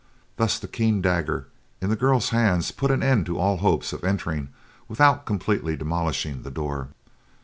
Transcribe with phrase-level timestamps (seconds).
[0.37, 1.45] Thus the keen dagger
[1.79, 4.49] in the girl's hand put an end to all hopes of entering
[4.87, 6.87] without completely demolishing the door.